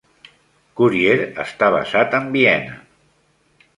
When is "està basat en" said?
1.45-2.27